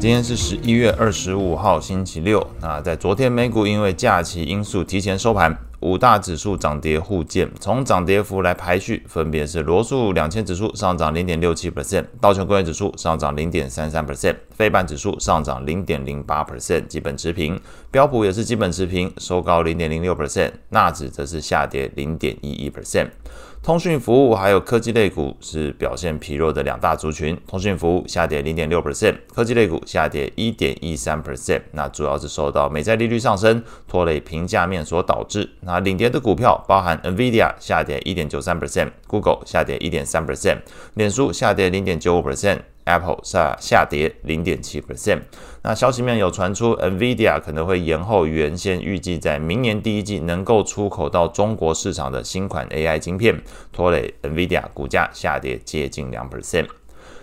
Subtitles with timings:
[0.00, 2.46] 今天是十一月二十五号，星期六。
[2.60, 7.50] 那在昨天美股因为假期因素提前收盘，五大指数涨跌互见。
[7.58, 17.60] 从涨跌幅来排序，分别是罗素两千指数上涨零点六七 percent，道琼工业指数上涨零点三三 percent，费半指数上涨零点零八 percent，基本持平。
[17.90, 23.08] 标普也是基本持平，收高零点零六 percent，纳指则是下跌零点一一 percent。
[23.60, 31.60] 通讯服务还有科技类股是表现疲弱的两大族群，通讯服务下跌零点六 percent，科技类股下跌一点一三 percent。
[31.72, 35.50] 那主要是受到美债利率上升拖累平价面所导致。
[35.60, 40.58] 那领跌的股票包含 NVIDIA 下跌一点九三 percent，Google 下跌一点三 percent，
[40.94, 42.60] 脸书下跌零点九五 percent。
[42.88, 45.20] Apple 下下跌零点七 percent。
[45.62, 56.66] 那消息面有传出，NVIDIA 可能会延后原先预计在明年第一季能够出口到中国市场的新款 AI 晶片，拖累 NVIDIA 股价下跌接近两 percent。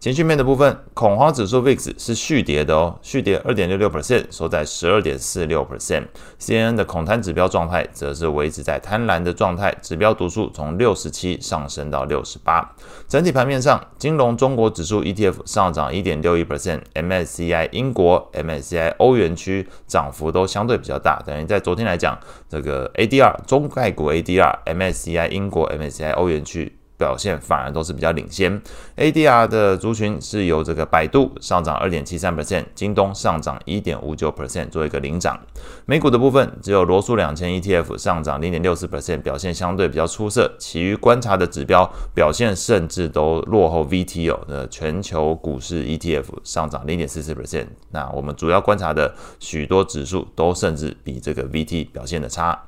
[0.00, 6.04] 情绪面的部分，恐慌指数 VIX 是续跌的哦，续跌二点六六 percent，收在十二点四六 percent。
[6.38, 12.76] CNN 的恐贪指标状态则是维持在贪婪的状态，指标读数从六十七上升到六十八。
[13.08, 21.20] 整体盘面上，金融中国指数 ETF 上涨一点六一 percent，MSCI 英国、MSCI 欧元区涨幅都相对比较大。
[21.26, 22.16] 等于在昨天来讲，
[22.48, 26.77] 这个 ADR 中概股 ADR、MSCI 英国、MSCI 欧元区。
[26.98, 28.60] 表现反而都是比较领先
[28.96, 35.38] ，ADR 的族群是由这个百度上涨二点七三 percent，京东上涨一点五九 percent 做一个领涨。
[35.86, 40.52] 美股的部分只有罗素两千 ETF 上涨零点六四 percent，表现相对比较出色。
[40.58, 44.40] 其余观察的指标表现甚至都落后 VT 哦。
[44.48, 52.64] 那全球股市 ETF 上涨零点四四 percent，那我们主要观察的许多指数都甚至比这个 VT 表现的差。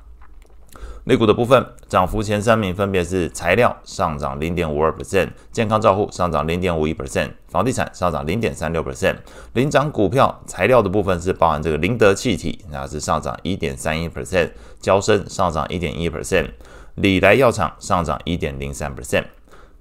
[1.05, 9.15] 类股的部分，涨幅前三名分别是材料上涨零点五二 percent，健康照护上涨零点五一 percent，房地产上涨零点三六 percent。
[9.53, 16.51] 领涨股票材料的部分是包含这个林德气体，那是上涨一点三一 percent，交生上涨一点一 percent，
[16.93, 19.25] 礼来药厂上涨一点零三 percent。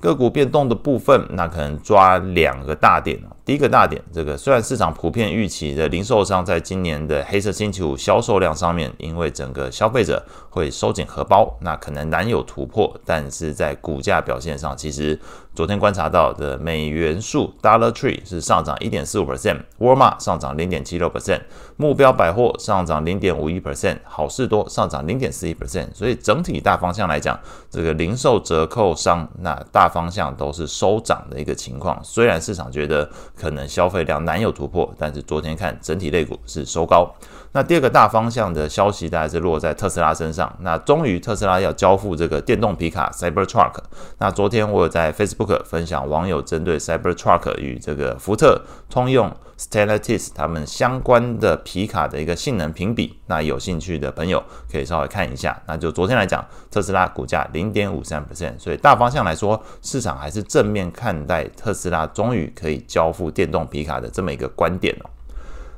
[0.01, 3.21] 个股变动的部分，那可能抓两个大点。
[3.45, 12.95] 第一个大点，这个虽然市场普遍预期的零售商在今年的黑色星期五销售量上面，因为整个消费者会收紧荷包，那可能难有突破。
[13.05, 15.19] 但是在股价表现上，其实
[15.53, 21.41] 昨天观察到的美元数 Dollar Tree 是上涨一点四五 percent，Walmart 上涨零点七六 percent，
[21.77, 25.89] 目标百货上涨零点五一 percent，好事多上涨零点四一 percent。
[25.93, 27.37] 所以整体大方向来讲，
[27.69, 32.01] 这个零售折扣商那大方向都是收涨的一个情况。
[32.03, 37.13] 虽然市场觉得可能消费量难有突破，但是昨天看整体类股是收高。
[37.53, 40.57] 那第二个大方向的消息，大概是落在特斯拉身上。
[40.61, 43.73] 那终于特斯拉要交付这个电动皮卡 Cybertruck。
[44.19, 53.19] 那昨天我有在 Facebook 分享网友针对 Cybertruck 与这个福特、通用、Stellantis 他们相关的皮卡的一个性能评比。
[53.27, 55.63] 那有兴趣的朋友可以稍微看一下。
[55.67, 65.11] 那就昨天来讲，特斯拉股价零点五三 percent，所以大方向来说，市场还是正面看待特斯拉终于可以交付电动皮卡的这么一个观点哦。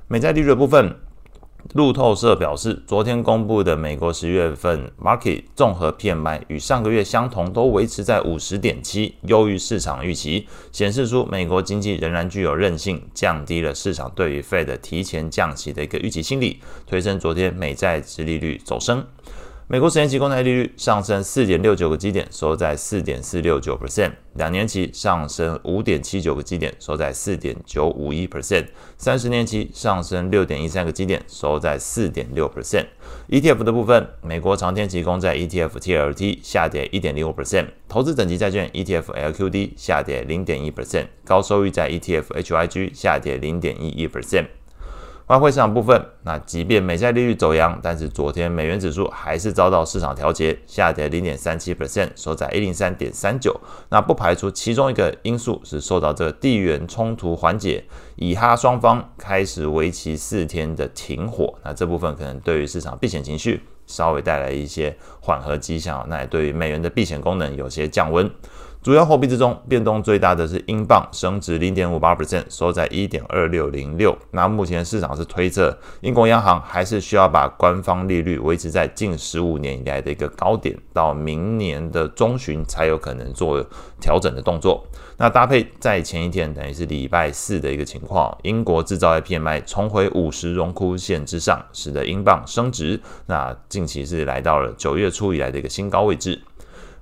[0.07, 0.95] 美债利率的部分。
[1.75, 19.07] 路透社表示，昨天公布的美国十月份 market 综合 PMI 与上个月相同，都维持在五十点七，优于市场预期，显示出美国经济仍然具有韧性，降低了市场对于 Fed 提前降息的一个预期心理，推升昨天美债殖利率走升。
[19.73, 28.67] 美国十年期公债利率上升四点六九个基点，收在四点四六九 percent；两年期上升五点七九个基点，收在四点九五一 percent；
[28.99, 32.85] 三十年期上升六点一三个基点，收在四点六 percent。
[33.31, 44.49] ETF 的部分，美国长天期公债 ETF TLT 下跌一点零五 percent；投资等级债券 ETF LQD 下跌零点一 percent；高收益债 ETF HYG 下跌零点一一 percent。
[45.33, 53.59] 外汇市场部分，那即便美债利率走扬，但是昨天美元指数还是遭到市场调节，下跌零点三七 percent，收在一零三点三九。
[53.89, 57.83] 那不排除其中一个因素是受到这个地缘冲突缓解，
[58.17, 68.31] 以哈双方开始为期四天的停火，那这部分可能对于市场避险情绪稍微带来一些缓和迹象，那也对于美元的避险功能有些降温。
[68.83, 74.19] 主要货币之中，变动最大的是英镑，升值零点五八 percent，收在一点二六零六。
[74.33, 83.65] 那目前市场是推测，英国央行还是需要把官方利率维持在近十五年以来的一个高点，到明年的中旬才有可能做
[84.01, 84.85] 调整的动作。
[85.17, 93.01] 那搭配在前一天，等于是礼拜四的一个情况，英国制造业 PMI 重回五十荣枯线之上，使得英镑升值。
[93.27, 96.43] 那近期是来到了九月初以来的一个新高位置。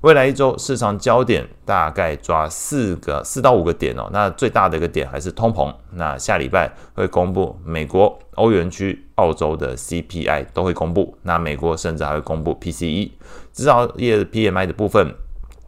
[0.00, 4.08] 未来一周市场焦点大概抓四个四到五个点哦。
[4.10, 5.70] 那最大的一个点还是通膨。
[5.92, 11.18] 那下礼拜会公布美国、欧元区、澳洲的 CPI 都会公布。
[11.22, 13.10] 那美国甚至还会公布 PCE
[13.52, 15.14] 制造业 PMI 的部分，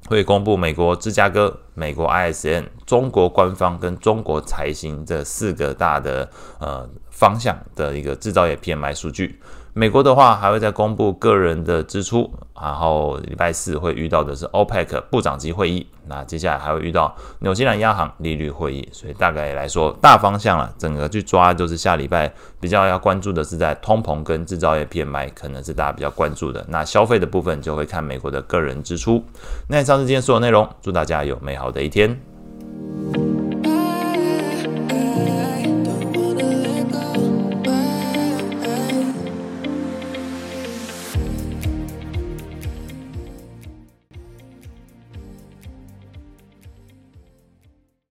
[0.08, 6.26] 会公布美国芝加哥、美国 ISM、中国官方跟中国财新这四个大的
[6.58, 9.38] 呃方向的一个制造业 PMI 数据。
[9.74, 12.30] 美国的话还会再公布个人的支出，
[12.60, 22.30] 然后礼拜四会遇到的是 OPEC 部长级会议，那接下来还会遇到纽西兰央行利率会议，所以大概来说大方向了，整个去抓就是下礼拜
[22.60, 26.62] 比较要关注的是在通膨跟制造业 PMI，可能是大家比较关注的。
[26.68, 29.24] 那消费的部分就会看美国的个人支出。
[29.68, 32.20] 那以上是今天所有内容，祝大家有美好的一天。